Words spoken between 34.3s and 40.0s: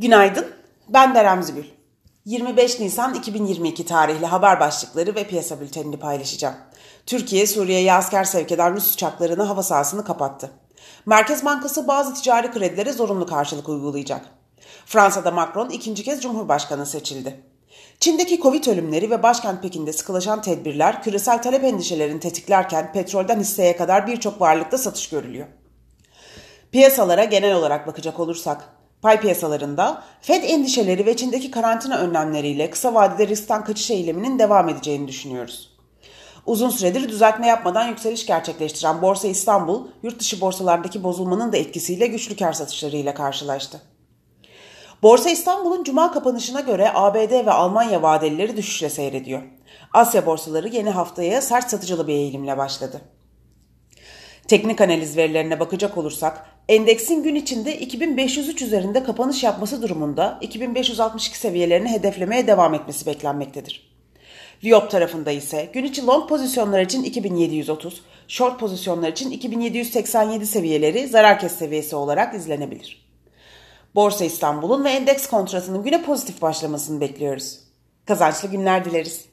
devam edeceğini düşünüyoruz. Uzun süredir düzeltme yapmadan yükseliş gerçekleştiren Borsa İstanbul,